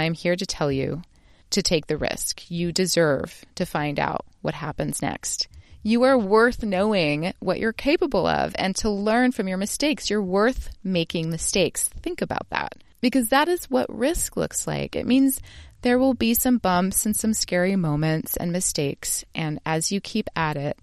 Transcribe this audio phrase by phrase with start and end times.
[0.00, 1.02] I'm here to tell you
[1.50, 2.50] to take the risk.
[2.50, 5.48] You deserve to find out what happens next.
[5.82, 10.10] You are worth knowing what you're capable of and to learn from your mistakes.
[10.10, 11.88] You're worth making mistakes.
[11.88, 14.94] Think about that because that is what risk looks like.
[14.94, 15.40] It means
[15.82, 19.24] there will be some bumps and some scary moments and mistakes.
[19.34, 20.78] And as you keep at it,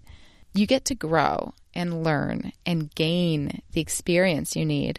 [0.52, 4.98] you get to grow and learn and gain the experience you need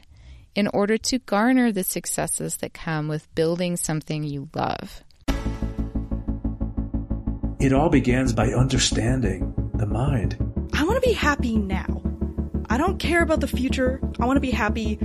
[0.56, 5.04] in order to garner the successes that come with building something you love.
[7.60, 10.38] It all begins by understanding the mind.
[10.74, 12.02] I want to be happy now.
[12.70, 14.00] I don't care about the future.
[14.20, 15.00] I want to be happy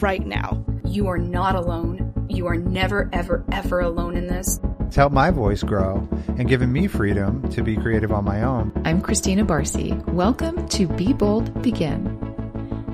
[0.00, 0.64] right now.
[0.84, 2.26] You are not alone.
[2.28, 4.58] You are never, ever, ever alone in this.
[4.58, 8.72] To help my voice grow and giving me freedom to be creative on my own.
[8.84, 10.04] I'm Christina Barsi.
[10.08, 12.18] Welcome to Be Bold Begin,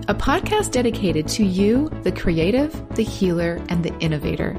[0.09, 4.57] a podcast dedicated to you, the creative, the healer, and the innovator.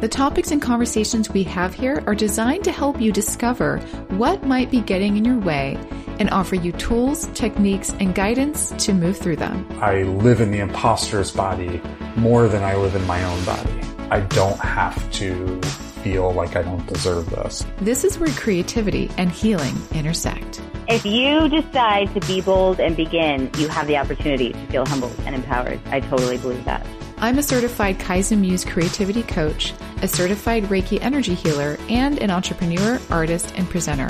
[0.00, 3.78] The topics and conversations we have here are designed to help you discover
[4.10, 5.78] what might be getting in your way
[6.18, 9.66] and offer you tools, techniques, and guidance to move through them.
[9.80, 11.80] I live in the imposter's body
[12.16, 13.80] more than I live in my own body.
[14.10, 15.60] I don't have to
[16.02, 17.64] feel like I don't deserve this.
[17.78, 20.60] This is where creativity and healing intersect.
[20.88, 25.18] If you decide to be bold and begin, you have the opportunity to feel humbled
[25.26, 25.80] and empowered.
[25.86, 26.86] I totally believe that.
[27.18, 33.00] I'm a certified Kaizen Muse creativity coach, a certified Reiki energy healer, and an entrepreneur,
[33.10, 34.08] artist, and presenter.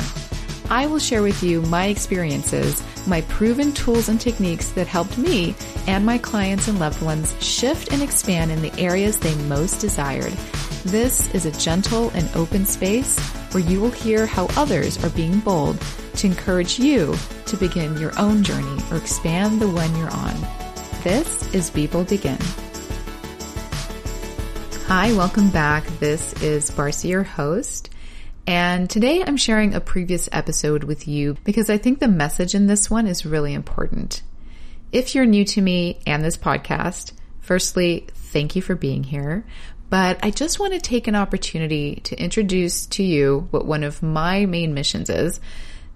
[0.69, 5.55] I will share with you my experiences, my proven tools and techniques that helped me
[5.87, 10.33] and my clients and loved ones shift and expand in the areas they most desired.
[10.85, 13.19] This is a gentle and open space
[13.53, 15.83] where you will hear how others are being bold
[16.17, 17.15] to encourage you
[17.45, 20.35] to begin your own journey or expand the one you're on.
[21.05, 22.39] This is Bold Begin.
[24.87, 25.85] Hi, welcome back.
[26.01, 27.91] This is Barsi, your host.
[28.47, 32.67] And today I'm sharing a previous episode with you because I think the message in
[32.67, 34.23] this one is really important.
[34.93, 39.45] If you're new to me and this podcast, firstly, thank you for being here.
[39.91, 44.03] But I just want to take an opportunity to introduce to you what one of
[44.03, 45.41] my main missions is,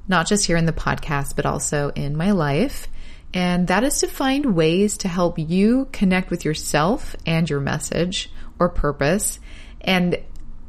[0.08, 2.88] not just here in the podcast, but also in my life.
[3.32, 8.30] And that is to find ways to help you connect with yourself and your message
[8.58, 9.38] or purpose
[9.80, 10.18] and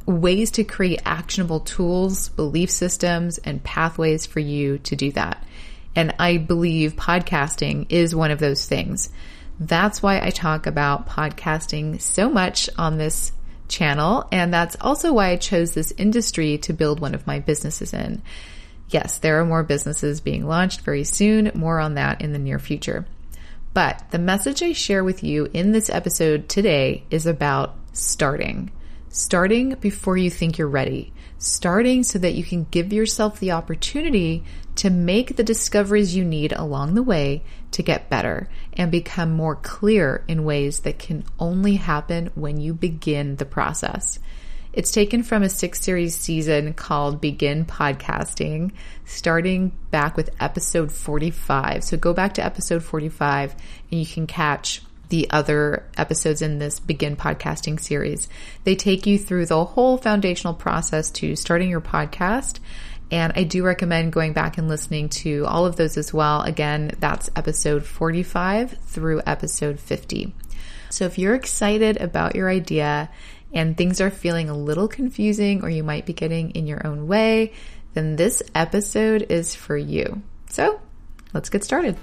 [0.06, 5.44] ways to create actionable tools, belief systems, and pathways for you to do that.
[5.96, 9.10] And I believe podcasting is one of those things.
[9.60, 13.32] That's why I talk about podcasting so much on this
[13.68, 14.28] channel.
[14.32, 18.22] And that's also why I chose this industry to build one of my businesses in.
[18.92, 21.52] Yes, there are more businesses being launched very soon.
[21.56, 23.06] More on that in the near future.
[23.74, 28.70] But the message I share with you in this episode today is about starting.
[29.08, 31.14] Starting before you think you're ready.
[31.38, 34.44] Starting so that you can give yourself the opportunity
[34.76, 39.56] to make the discoveries you need along the way to get better and become more
[39.56, 44.20] clear in ways that can only happen when you begin the process.
[44.74, 48.72] It's taken from a six series season called Begin Podcasting,
[49.04, 51.84] starting back with episode 45.
[51.84, 53.54] So go back to episode 45
[53.92, 58.30] and you can catch the other episodes in this Begin Podcasting series.
[58.64, 62.60] They take you through the whole foundational process to starting your podcast.
[63.12, 66.44] And I do recommend going back and listening to all of those as well.
[66.44, 70.34] Again, that's episode 45 through episode 50.
[70.92, 73.10] So if you're excited about your idea
[73.54, 77.08] and things are feeling a little confusing or you might be getting in your own
[77.08, 77.54] way,
[77.94, 80.22] then this episode is for you.
[80.50, 80.80] So
[81.34, 81.98] let's get started.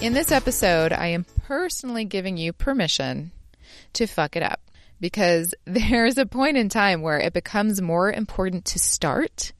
[0.00, 3.32] In this episode, I am personally giving you permission
[3.94, 4.60] to fuck it up
[5.00, 9.52] because there's a point in time where it becomes more important to start,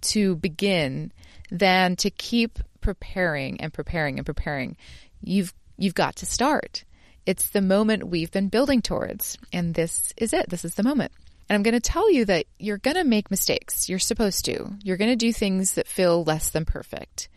[0.00, 1.12] to begin,
[1.50, 4.76] than to keep preparing and preparing and preparing.
[5.22, 6.84] You've, you've got to start.
[7.26, 9.38] It's the moment we've been building towards.
[9.52, 10.48] And this is it.
[10.48, 11.12] This is the moment.
[11.48, 13.88] And I'm going to tell you that you're going to make mistakes.
[13.88, 14.72] You're supposed to.
[14.82, 17.28] You're going to do things that feel less than perfect.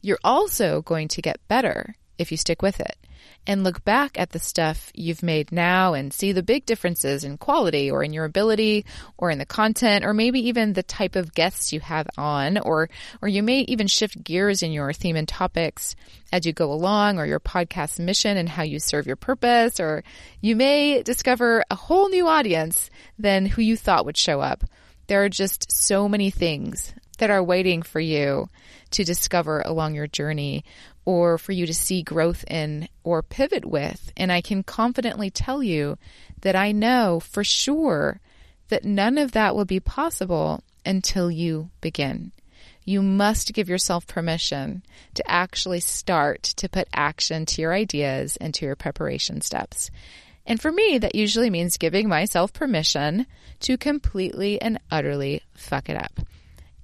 [0.00, 2.96] You're also going to get better if you stick with it
[3.46, 7.36] and look back at the stuff you've made now and see the big differences in
[7.36, 8.84] quality or in your ability
[9.16, 12.88] or in the content or maybe even the type of guests you have on or
[13.20, 15.96] or you may even shift gears in your theme and topics
[16.32, 20.04] as you go along or your podcast mission and how you serve your purpose or
[20.40, 24.64] you may discover a whole new audience than who you thought would show up.
[25.08, 28.48] There are just so many things that are waiting for you
[28.92, 30.64] to discover along your journey
[31.04, 34.12] or for you to see growth in or pivot with.
[34.16, 35.98] And I can confidently tell you
[36.42, 38.20] that I know for sure
[38.68, 42.32] that none of that will be possible until you begin.
[42.84, 44.82] You must give yourself permission
[45.14, 49.90] to actually start to put action to your ideas and to your preparation steps.
[50.46, 53.26] And for me, that usually means giving myself permission
[53.60, 56.20] to completely and utterly fuck it up.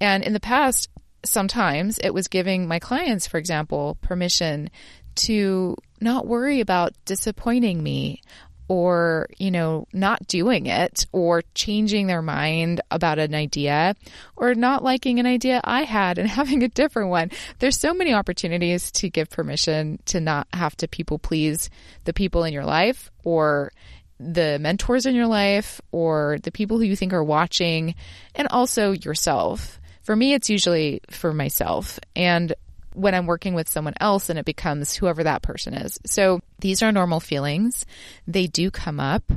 [0.01, 0.89] And in the past,
[1.25, 4.71] sometimes it was giving my clients, for example, permission
[5.17, 8.23] to not worry about disappointing me
[8.69, 13.97] or, you know, not doing it or changing their mind about an idea
[14.37, 17.31] or not liking an idea I had and having a different one.
[17.59, 21.71] There's so many opportunities to give permission to not have to people please
[22.05, 23.73] the people in your life or
[24.21, 27.95] the mentors in your life or the people who you think are watching
[28.35, 29.81] and also yourself.
[30.09, 32.01] For me, it's usually for myself.
[32.17, 32.55] And
[32.95, 36.01] when I'm working with someone else and it becomes whoever that person is.
[36.07, 37.85] So these are normal feelings.
[38.27, 39.31] They do come up.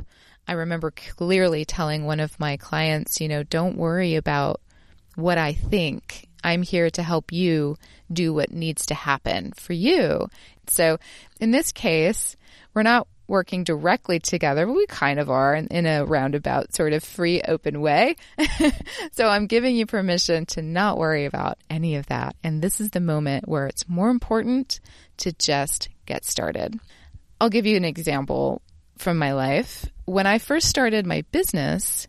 [0.48, 4.62] I remember clearly telling one of my clients, you know, don't worry about
[5.14, 6.26] what I think.
[6.42, 7.76] I'm here to help you
[8.10, 10.26] do what needs to happen for you.
[10.68, 10.96] So
[11.38, 12.34] in this case,
[12.72, 16.92] we're not working directly together, but we kind of are in, in a roundabout sort
[16.92, 18.16] of free, open way.
[19.12, 22.36] so I'm giving you permission to not worry about any of that.
[22.42, 24.80] And this is the moment where it's more important
[25.18, 26.78] to just get started.
[27.40, 28.62] I'll give you an example
[28.98, 29.86] from my life.
[30.04, 32.06] When I first started my business,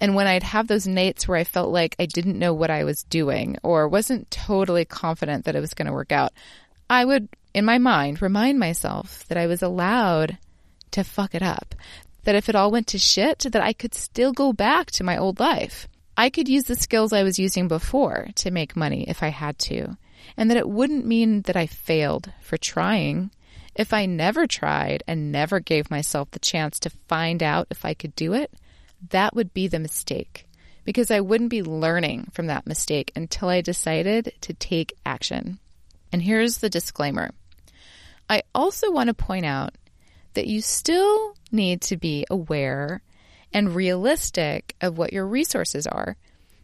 [0.00, 2.84] and when I'd have those nights where I felt like I didn't know what I
[2.84, 6.32] was doing or wasn't totally confident that it was going to work out,
[6.88, 10.38] I would, in my mind, remind myself that I was allowed
[10.92, 11.74] to fuck it up.
[12.24, 15.16] That if it all went to shit, that I could still go back to my
[15.16, 15.88] old life.
[16.16, 19.58] I could use the skills I was using before to make money if I had
[19.60, 19.96] to.
[20.36, 23.30] And that it wouldn't mean that I failed for trying.
[23.74, 27.94] If I never tried and never gave myself the chance to find out if I
[27.94, 28.52] could do it,
[29.10, 30.46] that would be the mistake
[30.84, 35.58] because I wouldn't be learning from that mistake until I decided to take action.
[36.14, 37.32] And here's the disclaimer.
[38.30, 39.74] I also want to point out
[40.34, 43.02] that you still need to be aware
[43.52, 46.16] and realistic of what your resources are.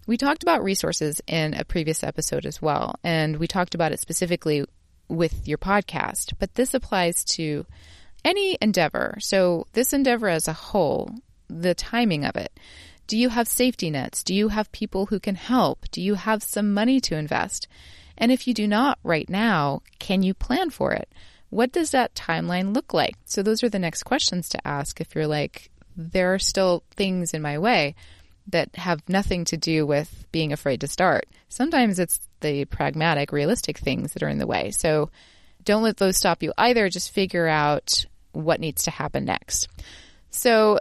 [0.06, 3.98] We talked about resources in a previous episode as well, and we talked about it
[3.98, 4.66] specifically
[5.08, 7.66] with your podcast, but this applies to
[8.24, 9.16] any endeavor.
[9.18, 11.10] So, this endeavor as a whole,
[11.48, 12.52] the timing of it.
[13.08, 14.22] Do you have safety nets?
[14.22, 15.90] Do you have people who can help?
[15.90, 17.66] Do you have some money to invest?
[18.20, 21.08] And if you do not right now, can you plan for it?
[21.48, 23.16] What does that timeline look like?
[23.24, 27.34] So, those are the next questions to ask if you're like, there are still things
[27.34, 27.96] in my way
[28.46, 31.26] that have nothing to do with being afraid to start.
[31.48, 34.70] Sometimes it's the pragmatic, realistic things that are in the way.
[34.70, 35.10] So,
[35.64, 36.88] don't let those stop you either.
[36.88, 39.68] Just figure out what needs to happen next.
[40.30, 40.78] So,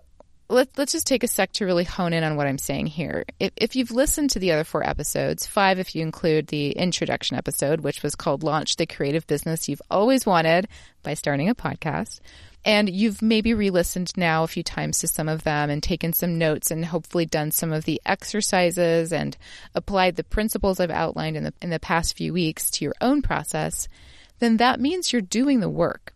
[0.50, 3.24] let, let's just take a sec to really hone in on what I'm saying here.
[3.40, 7.38] If, if you've listened to the other four episodes, five if you include the introduction
[7.38, 10.68] episode, which was called Launch the Creative Business You've Always Wanted
[11.04, 12.19] by Starting a Podcast,
[12.66, 16.13] and you've maybe re listened now a few times to some of them and taken
[16.13, 19.38] some notes and hopefully done some of the exercises and
[19.75, 23.22] applied the principles I've outlined in the, in the past few weeks to your own
[23.22, 23.88] process,
[24.40, 26.13] then that means you're doing the work.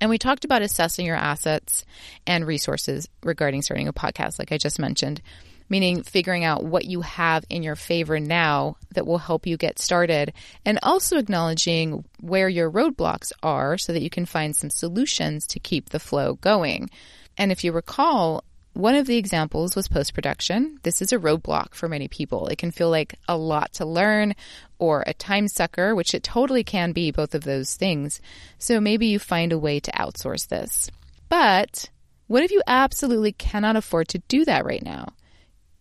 [0.00, 1.84] And we talked about assessing your assets
[2.26, 5.20] and resources regarding starting a podcast, like I just mentioned,
[5.68, 9.78] meaning figuring out what you have in your favor now that will help you get
[9.78, 10.32] started,
[10.64, 15.60] and also acknowledging where your roadblocks are so that you can find some solutions to
[15.60, 16.90] keep the flow going.
[17.36, 20.78] And if you recall, one of the examples was post production.
[20.82, 22.46] This is a roadblock for many people.
[22.46, 24.34] It can feel like a lot to learn
[24.78, 28.20] or a time sucker, which it totally can be, both of those things.
[28.58, 30.90] So maybe you find a way to outsource this.
[31.28, 31.90] But
[32.28, 35.08] what if you absolutely cannot afford to do that right now?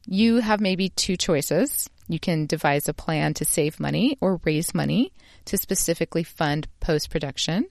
[0.08, 1.90] You have maybe two choices.
[2.08, 5.14] You can devise a plan to save money or raise money
[5.46, 7.68] to specifically fund post production.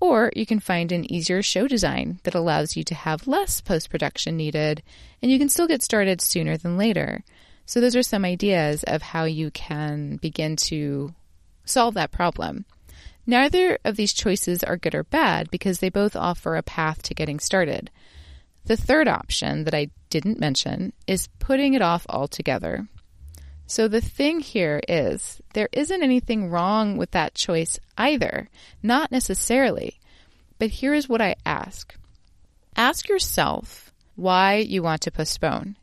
[0.00, 3.90] Or you can find an easier show design that allows you to have less post
[3.90, 4.82] production needed
[5.22, 7.22] and you can still get started sooner than later.
[7.66, 11.14] So, those are some ideas of how you can begin to
[11.64, 12.64] solve that problem.
[13.26, 17.14] Neither of these choices are good or bad because they both offer a path to
[17.14, 17.90] getting started.
[18.64, 22.88] The third option that I didn't mention is putting it off altogether.
[23.70, 28.48] So the thing here is there isn't anything wrong with that choice either,
[28.82, 30.00] not necessarily.
[30.58, 31.94] But here's what I ask
[32.74, 35.76] ask yourself why you want to postpone.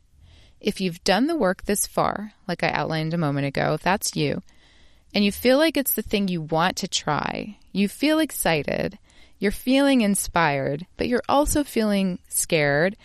[0.60, 4.14] If you've done the work this far, like I outlined a moment ago, if that's
[4.14, 4.42] you,
[5.14, 8.98] and you feel like it's the thing you want to try, you feel excited,
[9.38, 12.98] you're feeling inspired, but you're also feeling scared,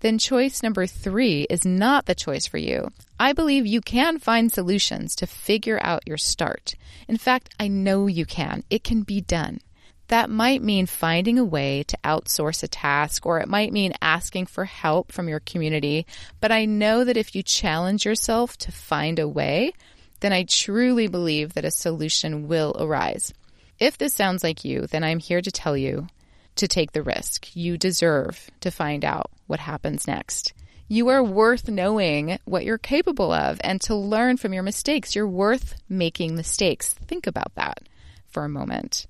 [0.00, 2.90] then choice number three is not the choice for you.
[3.18, 6.74] I believe you can find solutions to figure out your start.
[7.06, 8.64] In fact, I know you can.
[8.70, 9.60] It can be done.
[10.08, 14.46] That might mean finding a way to outsource a task, or it might mean asking
[14.46, 16.04] for help from your community.
[16.40, 19.72] But I know that if you challenge yourself to find a way,
[20.18, 23.32] then I truly believe that a solution will arise.
[23.78, 26.08] If this sounds like you, then I'm here to tell you
[26.56, 27.54] to take the risk.
[27.54, 30.54] You deserve to find out what happens next.
[30.88, 35.14] You are worth knowing what you're capable of and to learn from your mistakes.
[35.14, 36.94] You're worth making mistakes.
[36.94, 37.80] Think about that
[38.28, 39.06] for a moment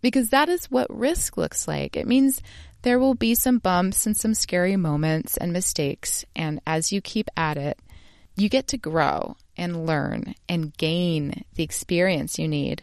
[0.00, 1.96] because that is what risk looks like.
[1.96, 2.42] It means
[2.82, 6.24] there will be some bumps and some scary moments and mistakes.
[6.34, 7.78] And as you keep at it,
[8.36, 12.82] you get to grow and learn and gain the experience you need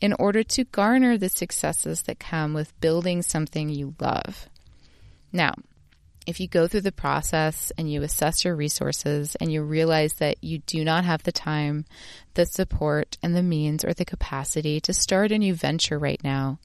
[0.00, 4.48] in order to garner the successes that come with building something you love.
[5.32, 5.54] Now,
[6.26, 10.42] if you go through the process and you assess your resources and you realize that
[10.42, 11.84] you do not have the time,
[12.34, 16.58] the support, and the means or the capacity to start a new venture right now,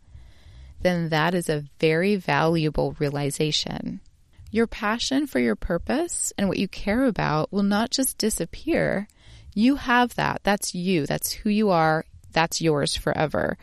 [0.81, 4.01] then that is a very valuable realization.
[4.49, 9.07] Your passion for your purpose and what you care about will not just disappear.
[9.53, 10.41] You have that.
[10.43, 11.05] That's you.
[11.05, 12.05] That's who you are.
[12.31, 13.57] That's yours forever.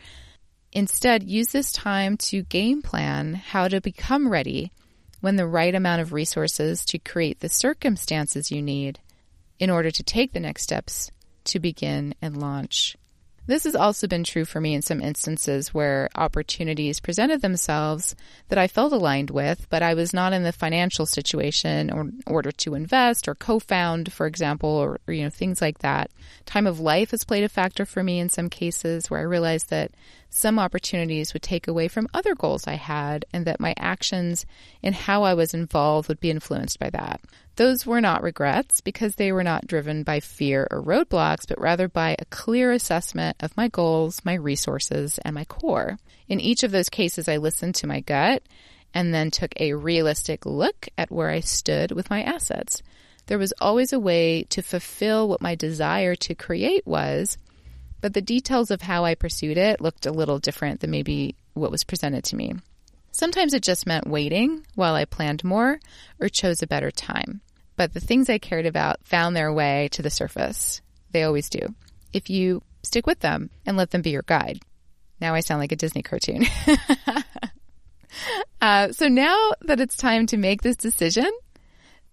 [0.71, 4.71] Instead, use this time to game plan how to become ready
[5.21, 8.99] when the right amount of resources to create the circumstances you need
[9.59, 11.11] in order to take the next steps
[11.43, 12.95] to begin and launch.
[13.49, 18.15] This has also been true for me in some instances where opportunities presented themselves
[18.49, 22.21] that I felt aligned with, but I was not in the financial situation or in
[22.27, 26.11] order to invest or co-found, for example, or, or you know things like that.
[26.45, 29.71] Time of life has played a factor for me in some cases where I realized
[29.71, 29.89] that
[30.29, 34.45] some opportunities would take away from other goals I had and that my actions
[34.83, 37.19] and how I was involved would be influenced by that.
[37.59, 41.89] Those were not regrets because they were not driven by fear or roadblocks, but rather
[41.89, 45.99] by a clear assessment of my goals, my resources, and my core.
[46.29, 48.43] In each of those cases, I listened to my gut
[48.93, 52.81] and then took a realistic look at where I stood with my assets.
[53.25, 57.37] There was always a way to fulfill what my desire to create was,
[57.99, 61.71] but the details of how I pursued it looked a little different than maybe what
[61.71, 62.53] was presented to me.
[63.11, 65.81] Sometimes it just meant waiting while I planned more
[66.21, 67.41] or chose a better time
[67.79, 70.81] but the things I cared about found their way to the surface.
[71.11, 71.61] They always do.
[72.11, 74.59] If you stick with them and let them be your guide.
[75.21, 76.45] Now I sound like a Disney cartoon.
[78.61, 81.31] uh, so now that it's time to make this decision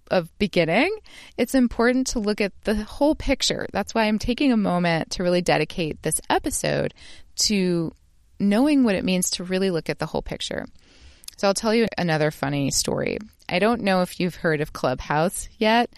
[0.09, 0.97] of beginning,
[1.37, 3.67] it's important to look at the whole picture.
[3.73, 6.95] That's why I'm taking a moment to really dedicate this episode
[7.39, 7.93] to
[8.39, 10.67] knowing what it means to really look at the whole picture.
[11.37, 13.19] So I'll tell you another funny story.
[13.49, 15.91] I don't know if you've heard of Clubhouse yet,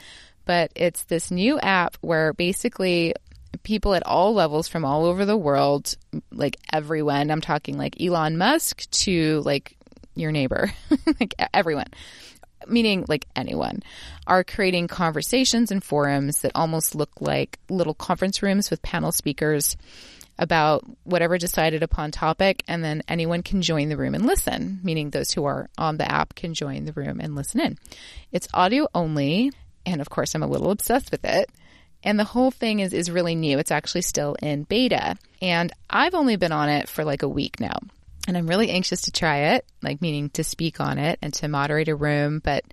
[0.45, 3.14] but it's this new app where basically
[3.62, 5.97] people at all levels from all over the world,
[6.33, 9.76] like everyone, I'm talking like Elon Musk to like
[10.16, 10.73] your neighbor,
[11.21, 11.87] like everyone,
[12.66, 13.83] meaning like anyone,
[14.26, 19.76] are creating conversations and forums that almost look like little conference rooms with panel speakers
[20.38, 25.11] about whatever decided upon topic, and then anyone can join the room and listen, meaning
[25.11, 27.78] those who are on the app can join the room and listen in.
[28.30, 29.52] It's audio only,
[29.85, 31.50] and of course, I'm a little obsessed with it.
[32.04, 33.59] And the whole thing is, is really new.
[33.59, 35.16] It's actually still in beta.
[35.42, 37.76] And I've only been on it for like a week now.
[38.28, 41.49] And I'm really anxious to try it, like meaning to speak on it and to
[41.49, 42.40] moderate a room.
[42.45, 42.64] But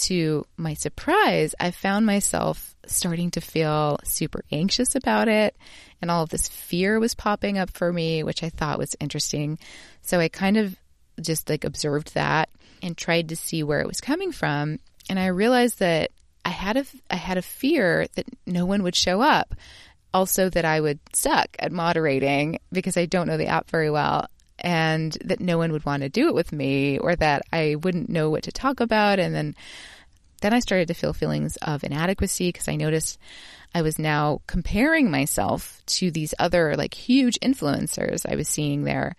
[0.00, 5.56] to my surprise, I found myself starting to feel super anxious about it.
[6.00, 9.58] And all of this fear was popping up for me, which I thought was interesting.
[10.02, 10.76] So I kind of
[11.20, 12.48] just like observed that
[12.82, 14.78] and tried to see where it was coming from.
[15.08, 16.10] And I realized that
[16.44, 19.54] I had a, I had a fear that no one would show up.
[20.12, 24.26] Also that I would suck at moderating because I don't know the app very well
[24.60, 28.08] and that no one would want to do it with me or that I wouldn't
[28.08, 29.18] know what to talk about.
[29.18, 29.54] And then
[30.40, 33.18] then I started to feel feelings of inadequacy because I noticed
[33.74, 39.16] I was now comparing myself to these other like huge influencers I was seeing there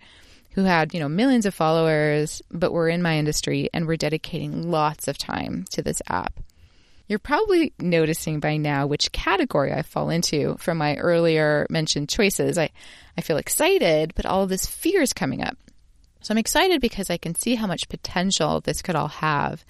[0.54, 4.70] who had, you know, millions of followers, but were in my industry and were dedicating
[4.70, 6.38] lots of time to this app.
[7.12, 12.56] You're probably noticing by now which category I fall into from my earlier mentioned choices.
[12.56, 12.70] I,
[13.18, 15.58] I feel excited, but all of this fear is coming up.
[16.22, 19.62] So I'm excited because I can see how much potential this could all have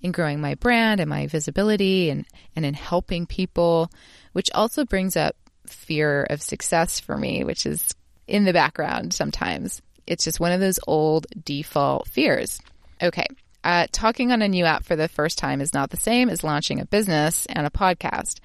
[0.00, 2.26] in growing my brand and my visibility and,
[2.56, 3.92] and in helping people,
[4.32, 5.36] which also brings up
[5.68, 7.94] fear of success for me, which is
[8.26, 9.82] in the background sometimes.
[10.04, 12.60] It's just one of those old default fears.
[13.00, 13.26] Okay.
[13.64, 16.44] Uh, talking on a new app for the first time is not the same as
[16.44, 18.40] launching a business and a podcast.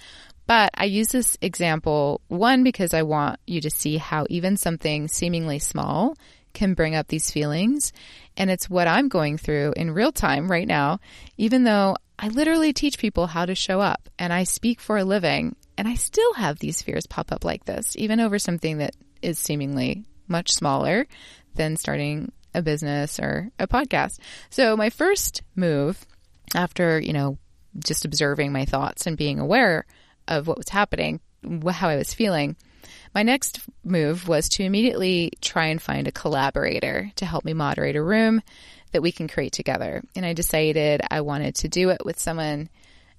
[0.46, 5.08] But I use this example, one, because I want you to see how even something
[5.08, 6.18] seemingly small
[6.54, 7.94] can bring up these feelings.
[8.36, 11.00] And it's what I'm going through in real time right now,
[11.38, 15.04] even though I literally teach people how to show up and I speak for a
[15.04, 15.56] living.
[15.78, 19.40] And I still have these fears pop up like this, even over something that is
[19.40, 21.08] seemingly much smaller
[21.56, 24.20] than starting a business or a podcast.
[24.50, 26.06] So my first move
[26.56, 27.38] after, you know,
[27.80, 29.86] just observing my thoughts and being aware
[30.28, 31.20] of what was happening,
[31.70, 32.56] how I was feeling,
[33.16, 37.96] my next move was to immediately try and find a collaborator to help me moderate
[37.96, 38.42] a room
[38.92, 40.04] that we can create together.
[40.16, 42.70] And I decided I wanted to do it with someone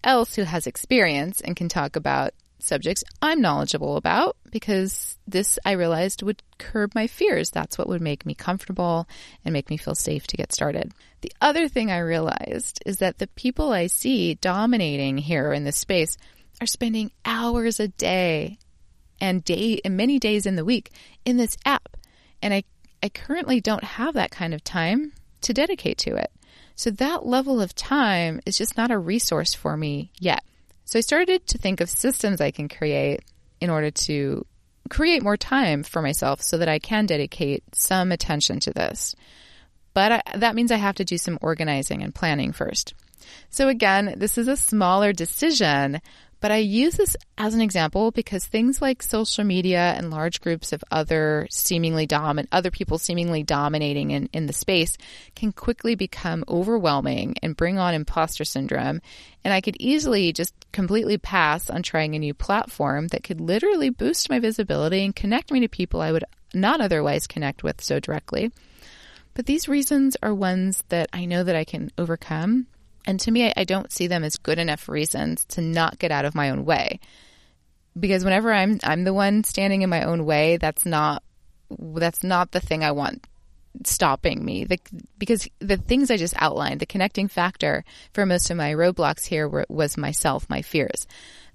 [0.02, 2.32] else who has experience and can talk about
[2.64, 7.50] subjects I'm knowledgeable about because this I realized would curb my fears.
[7.50, 9.08] That's what would make me comfortable
[9.44, 10.92] and make me feel safe to get started.
[11.20, 15.78] The other thing I realized is that the people I see dominating here in this
[15.78, 16.16] space
[16.60, 18.58] are spending hours a day
[19.20, 20.90] and day and many days in the week
[21.24, 21.96] in this app.
[22.42, 22.64] And I
[23.02, 26.32] I currently don't have that kind of time to dedicate to it.
[26.74, 30.42] So that level of time is just not a resource for me yet.
[30.84, 33.20] So I started to think of systems I can create
[33.60, 34.46] in order to
[34.90, 39.14] create more time for myself so that I can dedicate some attention to this.
[39.94, 42.94] But I, that means I have to do some organizing and planning first.
[43.48, 46.00] So again, this is a smaller decision,
[46.44, 50.74] but I use this as an example because things like social media and large groups
[50.74, 54.98] of other seemingly dominant, other people seemingly dominating in, in the space
[55.34, 59.00] can quickly become overwhelming and bring on imposter syndrome.
[59.42, 63.88] And I could easily just completely pass on trying a new platform that could literally
[63.88, 68.00] boost my visibility and connect me to people I would not otherwise connect with so
[68.00, 68.52] directly.
[69.32, 72.66] But these reasons are ones that I know that I can overcome
[73.06, 76.24] and to me, I don't see them as good enough reasons to not get out
[76.24, 77.00] of my own way.
[77.98, 81.22] Because whenever I'm I'm the one standing in my own way, that's not
[81.78, 83.26] that's not the thing I want
[83.84, 84.64] stopping me.
[84.64, 84.78] The,
[85.18, 89.48] because the things I just outlined, the connecting factor for most of my roadblocks here
[89.48, 91.06] were, was myself, my fears.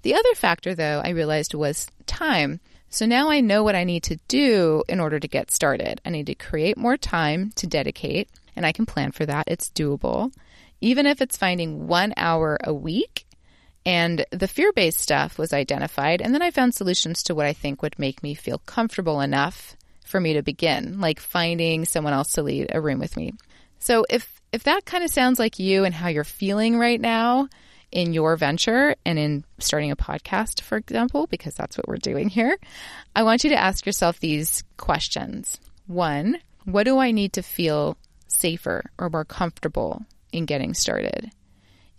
[0.02, 2.60] The other factor, though, I realized was time.
[2.88, 6.00] So now I know what I need to do in order to get started.
[6.04, 9.44] I need to create more time to dedicate, and I can plan for that.
[9.46, 10.32] It's doable
[10.80, 13.26] even if it's finding one hour a week.
[13.86, 16.20] And the fear based stuff was identified.
[16.20, 19.76] And then I found solutions to what I think would make me feel comfortable enough
[20.04, 23.32] for me to begin, like finding someone else to lead a room with me.
[23.78, 27.48] So if, if that kind of sounds like you and how you're feeling right now
[27.90, 32.28] in your venture and in starting a podcast, for example, because that's what we're doing
[32.28, 32.58] here,
[33.16, 35.58] I want you to ask yourself these questions.
[35.86, 37.96] One, what do I need to feel
[38.28, 41.30] safer or more comfortable in getting started.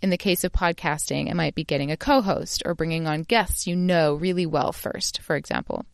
[0.02, 3.22] In the case of podcasting, it might be getting a co host or bringing on
[3.22, 5.86] guests you know really well first, for example.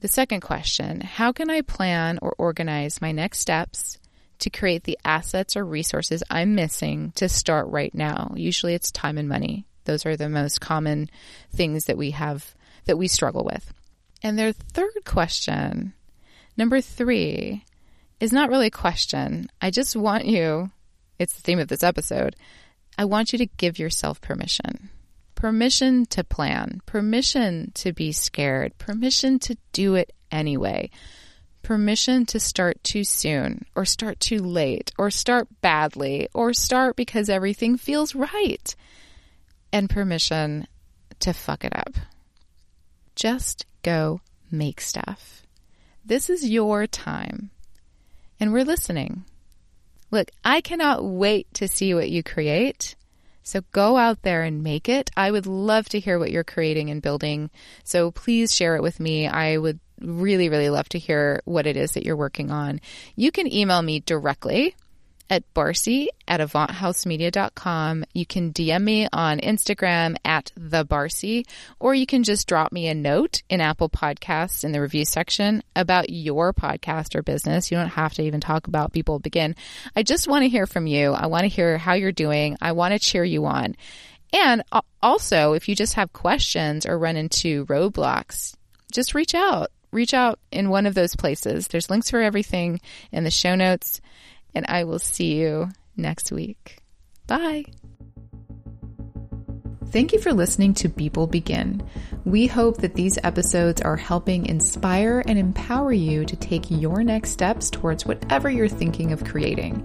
[0.00, 3.98] The second question How can I plan or organize my next steps
[4.40, 8.32] to create the assets or resources I'm missing to start right now?
[8.36, 9.64] Usually it's time and money.
[9.84, 11.08] Those are the most common
[11.54, 12.54] things that we have
[12.84, 13.72] that we struggle with.
[14.22, 15.94] And their third question,
[16.56, 17.64] number three,
[18.20, 19.50] is not really a question.
[19.60, 20.70] I just want you
[21.22, 22.36] it's the theme of this episode.
[22.98, 24.90] I want you to give yourself permission.
[25.34, 30.90] Permission to plan, permission to be scared, permission to do it anyway,
[31.62, 37.28] permission to start too soon or start too late or start badly or start because
[37.28, 38.74] everything feels right,
[39.72, 40.66] and permission
[41.20, 41.94] to fuck it up.
[43.16, 45.42] Just go make stuff.
[46.04, 47.50] This is your time,
[48.38, 49.24] and we're listening.
[50.12, 52.94] Look, I cannot wait to see what you create.
[53.42, 55.10] So go out there and make it.
[55.16, 57.50] I would love to hear what you're creating and building.
[57.82, 59.26] So please share it with me.
[59.26, 62.80] I would really, really love to hear what it is that you're working on.
[63.16, 64.76] You can email me directly
[65.32, 68.04] at Barsi at avanthousemedia.com.
[68.12, 71.46] You can DM me on Instagram at the Barsi,
[71.80, 75.62] or you can just drop me a note in Apple Podcasts in the review section
[75.74, 77.70] about your podcast or business.
[77.70, 79.56] You don't have to even talk about People Begin.
[79.96, 81.12] I just want to hear from you.
[81.12, 82.58] I want to hear how you're doing.
[82.60, 83.74] I want to cheer you on.
[84.34, 84.62] And
[85.02, 88.54] also, if you just have questions or run into roadblocks,
[88.92, 89.70] just reach out.
[89.92, 91.68] Reach out in one of those places.
[91.68, 94.02] There's links for everything in the show notes
[94.54, 96.78] and I will see you next week.
[97.26, 97.64] Bye.
[99.92, 101.86] Thank you for listening to Bold Begin.
[102.24, 107.30] We hope that these episodes are helping inspire and empower you to take your next
[107.30, 109.84] steps towards whatever you're thinking of creating.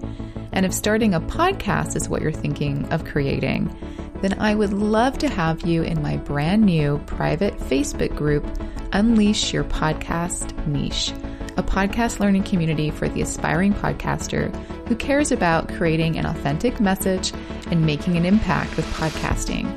[0.52, 3.76] And if starting a podcast is what you're thinking of creating,
[4.22, 8.46] then I would love to have you in my brand new private Facebook group,
[8.92, 11.12] Unleash Your Podcast Niche,
[11.58, 14.54] a podcast learning community for the aspiring podcaster
[14.86, 17.32] who cares about creating an authentic message
[17.70, 19.68] and making an impact with podcasting.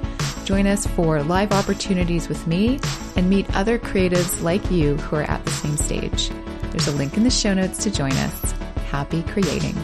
[0.46, 2.80] Join us for live opportunities with me
[3.16, 6.30] and meet other creatives like you who are at the same stage.
[6.70, 8.52] There's a link in the show notes to join us.
[8.92, 9.76] Happy creating.